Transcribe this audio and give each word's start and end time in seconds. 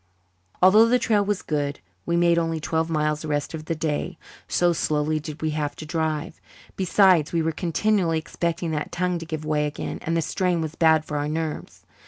Although 0.63 0.87
the 0.87 0.97
trail 0.97 1.23
was 1.23 1.43
good 1.43 1.79
we 2.07 2.17
made 2.17 2.39
only 2.39 2.59
twelve 2.59 2.89
miles 2.89 3.21
the 3.21 3.27
rest 3.27 3.53
of 3.53 3.65
the 3.65 3.75
day, 3.75 4.17
so 4.47 4.73
slowly 4.73 5.19
did 5.19 5.43
we 5.43 5.51
have 5.51 5.75
to 5.75 5.85
drive. 5.85 6.41
Besides, 6.75 7.31
we 7.31 7.43
were 7.43 7.51
continually 7.51 8.17
expecting 8.17 8.71
that 8.71 8.91
tongue 8.91 9.19
to 9.19 9.27
give 9.27 9.45
way 9.45 9.67
again, 9.67 9.99
and 10.01 10.17
the 10.17 10.23
strain 10.23 10.59
was 10.59 10.73
bad 10.73 11.05
for 11.05 11.17
our 11.17 11.27
nerves. 11.29 11.83